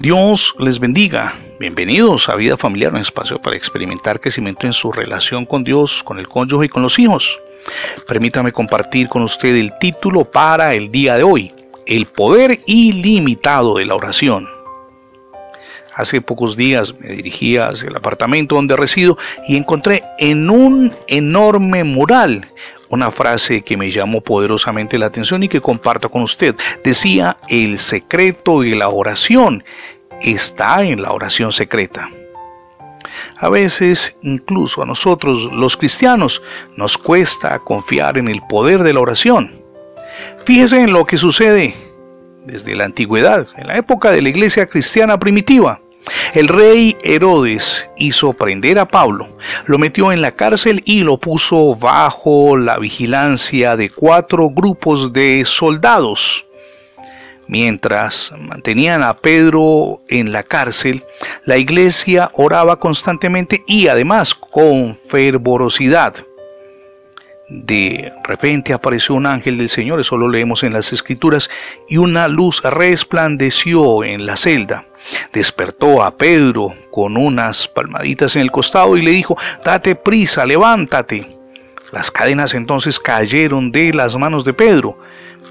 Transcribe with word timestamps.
Dios 0.00 0.56
les 0.58 0.80
bendiga. 0.80 1.34
Bienvenidos 1.60 2.28
a 2.28 2.34
Vida 2.34 2.56
Familiar, 2.56 2.92
un 2.92 3.00
espacio 3.00 3.40
para 3.40 3.56
experimentar 3.56 4.20
crecimiento 4.20 4.66
en 4.66 4.72
su 4.72 4.90
relación 4.90 5.46
con 5.46 5.62
Dios, 5.62 6.02
con 6.02 6.18
el 6.18 6.26
cónyuge 6.28 6.66
y 6.66 6.68
con 6.68 6.82
los 6.82 6.98
hijos. 6.98 7.40
Permítame 8.08 8.50
compartir 8.50 9.08
con 9.08 9.22
usted 9.22 9.54
el 9.54 9.72
título 9.80 10.24
para 10.24 10.74
el 10.74 10.90
día 10.90 11.16
de 11.16 11.22
hoy, 11.22 11.54
El 11.86 12.06
poder 12.06 12.60
ilimitado 12.66 13.76
de 13.76 13.84
la 13.84 13.94
oración. 13.94 14.48
Hace 15.94 16.20
pocos 16.20 16.56
días 16.56 16.92
me 16.98 17.10
dirigía 17.10 17.68
hacia 17.68 17.88
el 17.88 17.96
apartamento 17.96 18.56
donde 18.56 18.76
resido 18.76 19.16
y 19.46 19.56
encontré 19.56 20.02
en 20.18 20.50
un 20.50 20.92
enorme 21.06 21.84
mural 21.84 22.48
una 22.94 23.10
frase 23.10 23.62
que 23.62 23.76
me 23.76 23.90
llamó 23.90 24.20
poderosamente 24.20 24.98
la 24.98 25.06
atención 25.06 25.42
y 25.42 25.48
que 25.48 25.60
comparto 25.60 26.10
con 26.10 26.22
usted. 26.22 26.56
Decía, 26.82 27.36
el 27.48 27.78
secreto 27.78 28.60
de 28.60 28.74
la 28.76 28.88
oración 28.88 29.62
está 30.22 30.82
en 30.82 31.02
la 31.02 31.12
oración 31.12 31.52
secreta. 31.52 32.08
A 33.38 33.48
veces, 33.48 34.16
incluso 34.22 34.82
a 34.82 34.86
nosotros 34.86 35.50
los 35.52 35.76
cristianos, 35.76 36.42
nos 36.76 36.96
cuesta 36.96 37.58
confiar 37.58 38.18
en 38.18 38.28
el 38.28 38.40
poder 38.48 38.82
de 38.82 38.92
la 38.92 39.00
oración. 39.00 39.52
Fíjese 40.44 40.80
en 40.80 40.92
lo 40.92 41.04
que 41.04 41.16
sucede 41.16 41.74
desde 42.44 42.74
la 42.74 42.84
antigüedad, 42.84 43.46
en 43.56 43.66
la 43.66 43.76
época 43.76 44.12
de 44.12 44.22
la 44.22 44.28
iglesia 44.28 44.66
cristiana 44.66 45.18
primitiva. 45.18 45.80
El 46.34 46.48
rey 46.48 46.96
Herodes 47.02 47.88
hizo 47.96 48.32
prender 48.32 48.78
a 48.78 48.88
Pablo, 48.88 49.28
lo 49.66 49.78
metió 49.78 50.12
en 50.12 50.20
la 50.20 50.32
cárcel 50.32 50.82
y 50.84 51.00
lo 51.00 51.18
puso 51.18 51.74
bajo 51.76 52.56
la 52.56 52.78
vigilancia 52.78 53.76
de 53.76 53.90
cuatro 53.90 54.50
grupos 54.50 55.12
de 55.12 55.44
soldados. 55.44 56.44
Mientras 57.46 58.32
mantenían 58.38 59.02
a 59.02 59.16
Pedro 59.16 60.02
en 60.08 60.32
la 60.32 60.42
cárcel, 60.42 61.04
la 61.44 61.58
iglesia 61.58 62.30
oraba 62.34 62.80
constantemente 62.80 63.62
y 63.66 63.88
además 63.88 64.34
con 64.34 64.96
fervorosidad. 64.96 66.16
De 67.48 68.10
repente 68.22 68.72
apareció 68.72 69.14
un 69.14 69.26
ángel 69.26 69.58
del 69.58 69.68
Señor, 69.68 70.00
eso 70.00 70.16
lo 70.16 70.28
leemos 70.28 70.62
en 70.62 70.72
las 70.72 70.92
escrituras, 70.92 71.50
y 71.88 71.98
una 71.98 72.26
luz 72.26 72.62
resplandeció 72.62 74.02
en 74.02 74.24
la 74.24 74.36
celda. 74.36 74.86
Despertó 75.32 76.02
a 76.02 76.16
Pedro 76.16 76.74
con 76.90 77.18
unas 77.18 77.68
palmaditas 77.68 78.36
en 78.36 78.42
el 78.42 78.50
costado 78.50 78.96
y 78.96 79.02
le 79.02 79.10
dijo, 79.10 79.36
date 79.62 79.94
prisa, 79.94 80.46
levántate. 80.46 81.26
Las 81.92 82.10
cadenas 82.10 82.54
entonces 82.54 82.98
cayeron 82.98 83.70
de 83.70 83.92
las 83.92 84.16
manos 84.16 84.44
de 84.44 84.54
Pedro. 84.54 84.98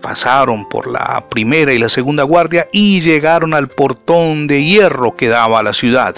Pasaron 0.00 0.68
por 0.68 0.90
la 0.90 1.28
primera 1.28 1.72
y 1.72 1.78
la 1.78 1.88
segunda 1.88 2.24
guardia 2.24 2.68
y 2.72 3.00
llegaron 3.00 3.54
al 3.54 3.68
portón 3.68 4.46
de 4.46 4.64
hierro 4.64 5.14
que 5.14 5.28
daba 5.28 5.60
a 5.60 5.62
la 5.62 5.72
ciudad. 5.72 6.16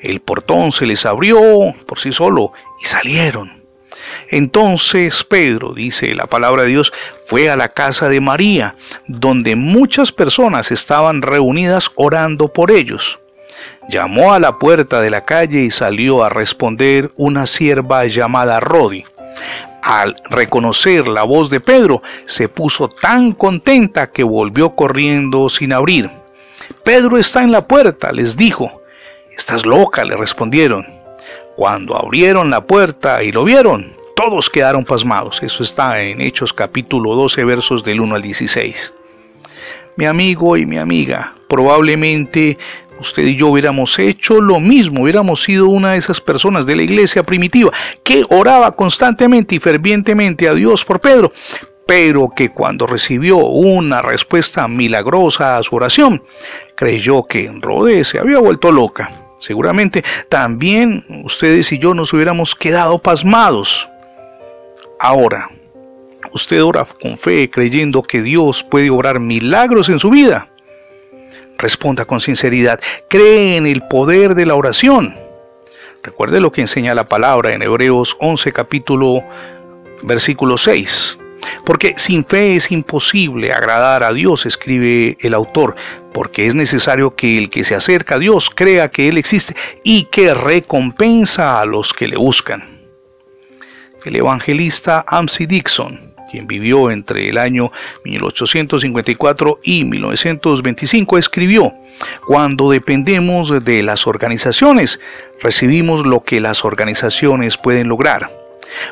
El 0.00 0.20
portón 0.20 0.72
se 0.72 0.86
les 0.86 1.06
abrió 1.06 1.40
por 1.86 2.00
sí 2.00 2.10
solo 2.10 2.52
y 2.82 2.86
salieron. 2.86 3.63
Entonces 4.30 5.24
Pedro, 5.24 5.74
dice 5.74 6.14
la 6.14 6.26
palabra 6.26 6.62
de 6.62 6.68
Dios, 6.68 6.92
fue 7.26 7.50
a 7.50 7.56
la 7.56 7.68
casa 7.68 8.08
de 8.08 8.20
María, 8.20 8.76
donde 9.06 9.56
muchas 9.56 10.12
personas 10.12 10.70
estaban 10.70 11.22
reunidas 11.22 11.90
orando 11.94 12.52
por 12.52 12.70
ellos. 12.70 13.18
Llamó 13.88 14.32
a 14.32 14.38
la 14.38 14.58
puerta 14.58 15.00
de 15.00 15.10
la 15.10 15.24
calle 15.24 15.60
y 15.60 15.70
salió 15.70 16.24
a 16.24 16.30
responder 16.30 17.12
una 17.16 17.46
sierva 17.46 18.06
llamada 18.06 18.60
Rodi. 18.60 19.04
Al 19.82 20.16
reconocer 20.30 21.06
la 21.06 21.24
voz 21.24 21.50
de 21.50 21.60
Pedro, 21.60 22.02
se 22.24 22.48
puso 22.48 22.88
tan 22.88 23.32
contenta 23.32 24.10
que 24.10 24.24
volvió 24.24 24.74
corriendo 24.74 25.50
sin 25.50 25.74
abrir. 25.74 26.10
Pedro 26.82 27.18
está 27.18 27.42
en 27.42 27.52
la 27.52 27.66
puerta, 27.68 28.10
les 28.10 28.36
dijo. 28.36 28.82
Estás 29.30 29.66
loca, 29.66 30.04
le 30.04 30.16
respondieron. 30.16 30.86
Cuando 31.56 31.96
abrieron 31.96 32.50
la 32.50 32.64
puerta 32.64 33.22
y 33.22 33.32
lo 33.32 33.44
vieron, 33.44 33.92
todos 34.14 34.48
quedaron 34.48 34.84
pasmados. 34.84 35.42
Eso 35.42 35.62
está 35.62 36.00
en 36.02 36.20
Hechos 36.20 36.52
capítulo 36.52 37.14
12 37.14 37.44
versos 37.44 37.84
del 37.84 38.00
1 38.00 38.14
al 38.14 38.22
16. 38.22 38.92
Mi 39.96 40.06
amigo 40.06 40.56
y 40.56 40.66
mi 40.66 40.78
amiga, 40.78 41.34
probablemente 41.48 42.58
usted 42.98 43.26
y 43.26 43.36
yo 43.36 43.48
hubiéramos 43.48 43.98
hecho 43.98 44.40
lo 44.40 44.60
mismo, 44.60 45.02
hubiéramos 45.02 45.42
sido 45.42 45.68
una 45.68 45.92
de 45.92 45.98
esas 45.98 46.20
personas 46.20 46.66
de 46.66 46.76
la 46.76 46.82
iglesia 46.82 47.22
primitiva 47.22 47.72
que 48.02 48.24
oraba 48.30 48.72
constantemente 48.72 49.56
y 49.56 49.58
fervientemente 49.58 50.48
a 50.48 50.54
Dios 50.54 50.84
por 50.84 51.00
Pedro, 51.00 51.32
pero 51.86 52.30
que 52.34 52.50
cuando 52.50 52.86
recibió 52.86 53.36
una 53.36 54.00
respuesta 54.00 54.66
milagrosa 54.68 55.58
a 55.58 55.62
su 55.62 55.76
oración, 55.76 56.22
creyó 56.76 57.24
que 57.24 57.52
Rode 57.60 58.04
se 58.04 58.18
había 58.18 58.38
vuelto 58.38 58.72
loca. 58.72 59.10
Seguramente 59.38 60.02
también 60.28 61.04
ustedes 61.24 61.70
y 61.72 61.78
yo 61.78 61.92
nos 61.94 62.12
hubiéramos 62.12 62.54
quedado 62.54 62.98
pasmados. 62.98 63.88
Ahora, 65.06 65.50
usted 66.32 66.64
ora 66.64 66.86
con 66.86 67.18
fe 67.18 67.50
creyendo 67.50 68.02
que 68.02 68.22
Dios 68.22 68.62
puede 68.62 68.88
obrar 68.88 69.20
milagros 69.20 69.90
en 69.90 69.98
su 69.98 70.08
vida. 70.08 70.48
Responda 71.58 72.06
con 72.06 72.20
sinceridad, 72.20 72.80
cree 73.10 73.56
en 73.56 73.66
el 73.66 73.82
poder 73.82 74.34
de 74.34 74.46
la 74.46 74.54
oración. 74.54 75.14
Recuerde 76.02 76.40
lo 76.40 76.50
que 76.50 76.62
enseña 76.62 76.94
la 76.94 77.06
palabra 77.06 77.52
en 77.52 77.60
Hebreos 77.60 78.16
11 78.18 78.50
capítulo 78.52 79.22
versículo 80.04 80.56
6. 80.56 81.18
Porque 81.66 81.92
sin 81.98 82.24
fe 82.24 82.56
es 82.56 82.72
imposible 82.72 83.52
agradar 83.52 84.04
a 84.04 84.12
Dios, 84.14 84.46
escribe 84.46 85.18
el 85.20 85.34
autor, 85.34 85.76
porque 86.14 86.46
es 86.46 86.54
necesario 86.54 87.14
que 87.14 87.36
el 87.36 87.50
que 87.50 87.62
se 87.64 87.74
acerca 87.74 88.14
a 88.14 88.20
Dios 88.20 88.48
crea 88.48 88.90
que 88.90 89.08
Él 89.08 89.18
existe 89.18 89.54
y 89.82 90.04
que 90.04 90.32
recompensa 90.32 91.60
a 91.60 91.66
los 91.66 91.92
que 91.92 92.08
le 92.08 92.16
buscan 92.16 92.73
el 94.04 94.16
evangelista 94.16 95.04
Amsi 95.06 95.46
Dixon, 95.46 96.00
quien 96.30 96.46
vivió 96.46 96.90
entre 96.90 97.28
el 97.28 97.38
año 97.38 97.70
1854 98.04 99.60
y 99.62 99.84
1925, 99.84 101.18
escribió, 101.18 101.72
Cuando 102.26 102.70
dependemos 102.70 103.64
de 103.64 103.82
las 103.82 104.06
organizaciones, 104.06 105.00
recibimos 105.40 106.06
lo 106.06 106.22
que 106.24 106.40
las 106.40 106.64
organizaciones 106.64 107.56
pueden 107.56 107.88
lograr. 107.88 108.30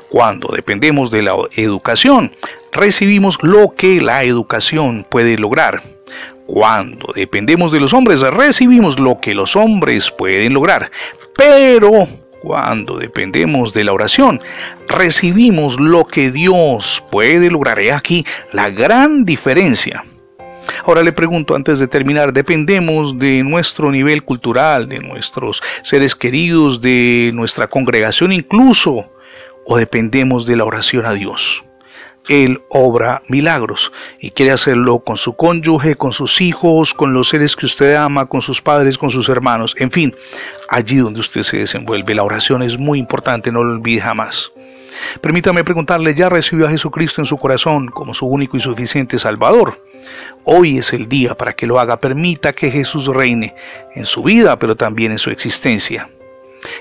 Cuando 0.09 0.55
dependemos 0.55 1.11
de 1.11 1.23
la 1.23 1.35
educación, 1.57 2.35
recibimos 2.73 3.39
lo 3.43 3.75
que 3.75 4.01
la 4.01 4.23
educación 4.23 5.07
puede 5.09 5.37
lograr. 5.37 5.83
Cuando 6.47 7.13
dependemos 7.15 7.73
de 7.73 7.81
los 7.81 7.93
hombres, 7.95 8.21
recibimos 8.21 8.99
lo 8.99 9.21
que 9.21 9.35
los 9.35 9.57
hombres 9.57 10.11
pueden 10.11 10.53
lograr. 10.53 10.91
Pero 11.37 12.07
cuando 12.43 12.99
dependemos 12.99 13.73
de 13.73 13.85
la 13.85 13.93
oración, 13.93 14.41
recibimos 14.89 15.79
lo 15.79 16.05
que 16.05 16.31
Dios 16.31 17.03
puede 17.11 17.51
lograr. 17.51 17.79
He 17.79 17.93
aquí 17.93 18.27
la 18.53 18.69
gran 18.69 19.25
diferencia. 19.25 20.05
Ahora 20.85 21.03
le 21.03 21.13
pregunto 21.13 21.55
antes 21.55 21.79
de 21.79 21.87
terminar, 21.87 22.33
¿dependemos 22.33 23.19
de 23.19 23.43
nuestro 23.45 23.91
nivel 23.91 24.25
cultural, 24.25 24.89
de 24.89 24.99
nuestros 24.99 25.63
seres 25.83 26.17
queridos, 26.17 26.81
de 26.81 27.31
nuestra 27.33 27.69
congregación 27.69 28.33
incluso? 28.33 29.05
¿O 29.65 29.77
dependemos 29.77 30.45
de 30.45 30.57
la 30.57 30.65
oración 30.65 31.07
a 31.07 31.13
Dios? 31.13 31.65
Él 32.29 32.63
obra 32.69 33.23
milagros 33.29 33.93
y 34.21 34.31
quiere 34.31 34.53
hacerlo 34.53 35.01
con 35.01 35.17
su 35.17 35.35
cónyuge, 35.35 35.97
con 35.97 36.13
sus 36.13 36.41
hijos, 36.41 36.95
con 36.95 37.13
los 37.13 37.29
seres 37.29 37.57
que 37.57 37.67
usted 37.67 37.95
ama, 37.95 38.27
con 38.27 38.41
sus 38.41 38.61
padres, 38.61 38.97
con 38.97 39.11
sus 39.11 39.29
hermanos, 39.29 39.75
en 39.79 39.91
fin, 39.91 40.15
allí 40.69 40.99
donde 40.99 41.21
usted 41.21 41.43
se 41.43 41.59
desenvuelve. 41.59 42.15
La 42.15 42.23
oración 42.23 42.63
es 42.63 42.79
muy 42.79 42.99
importante, 42.99 43.51
no 43.51 43.65
lo 43.65 43.73
olvide 43.73 44.01
jamás. 44.01 44.53
Permítame 45.21 45.65
preguntarle, 45.65 46.15
¿ya 46.15 46.29
recibió 46.29 46.67
a 46.67 46.71
Jesucristo 46.71 47.21
en 47.21 47.27
su 47.27 47.37
corazón 47.37 47.89
como 47.89 48.15
su 48.15 48.27
único 48.27 48.57
y 48.57 48.61
suficiente 48.61 49.19
Salvador? 49.19 49.83
Hoy 50.45 50.79
es 50.79 50.93
el 50.93 51.09
día 51.09 51.35
para 51.35 51.55
que 51.55 51.67
lo 51.67 51.81
haga. 51.81 52.01
Permita 52.01 52.53
que 52.53 52.71
Jesús 52.71 53.07
reine 53.07 53.55
en 53.95 54.07
su 54.07 54.23
vida, 54.23 54.59
pero 54.59 54.77
también 54.77 55.13
en 55.13 55.19
su 55.19 55.31
existencia. 55.31 56.09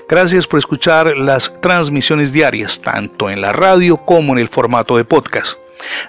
Gracias 0.08 0.46
por 0.46 0.58
escuchar 0.58 1.16
las 1.16 1.52
transmisiones 1.60 2.32
diarias, 2.32 2.80
tanto 2.80 3.30
en 3.30 3.40
la 3.40 3.52
radio 3.52 3.96
como 3.96 4.32
en 4.32 4.38
el 4.38 4.48
formato 4.48 4.96
de 4.96 5.04
podcast. 5.04 5.58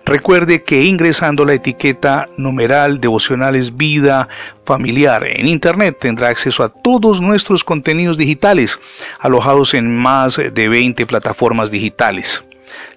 Recuerde 0.06 0.64
que 0.64 0.84
ingresando 0.84 1.46
la 1.46 1.54
etiqueta 1.54 2.30
numeral 2.38 3.00
devocionales 3.00 3.76
vida 3.76 4.28
familiar 4.66 5.26
en 5.26 5.48
Internet 5.48 5.98
tendrá 6.00 6.30
acceso 6.30 6.64
a 6.64 6.70
todos 6.70 7.22
nuestros 7.22 7.64
contenidos 7.64 8.18
digitales 8.18 8.80
alojados 9.20 9.74
en 9.74 9.96
más 9.96 10.38
de 10.38 10.70
20 10.70 11.06
plataformas 11.06 11.72
digitales. 11.72 12.44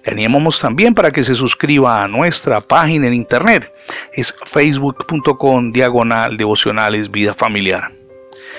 Le 0.05 0.13
animamos 0.13 0.59
también 0.59 0.93
para 0.93 1.11
que 1.11 1.23
se 1.23 1.35
suscriba 1.35 2.03
a 2.03 2.07
nuestra 2.07 2.61
página 2.61 3.07
en 3.07 3.13
Internet. 3.13 3.73
Es 4.13 4.33
facebook.com 4.45 5.71
diagonal 5.71 6.37
devocionales 6.37 7.11
vida 7.11 7.33
familiar. 7.33 7.91